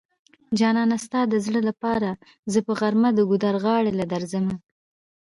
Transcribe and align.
جانانه 0.59 0.97
ستا 1.05 1.21
د 1.27 1.33
زړه 1.45 1.61
لپاره 1.69 2.09
زه 2.51 2.59
په 2.67 2.71
غرمه 2.79 3.09
د 3.13 3.19
ګودر 3.29 3.55
غاړی 3.63 3.91
له 3.99 4.05
درځمه 4.13 4.55